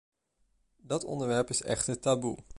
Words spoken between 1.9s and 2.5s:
taboe.